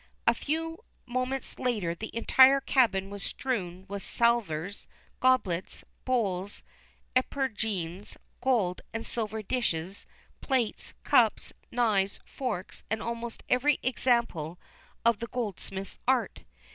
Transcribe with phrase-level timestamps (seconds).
[0.25, 4.87] A few moments later the entire cabin was strewn with salvers,
[5.19, 6.63] goblets, bowls,
[7.15, 10.07] epergnes, gold and silver dishes,
[10.41, 14.57] plates, cups, knives, forks, and almost every example
[15.05, 16.45] of the goldsmith's art.